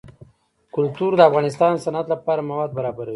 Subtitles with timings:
[0.75, 3.09] کلتور د افغانستان د صنعت لپاره مواد برابروي.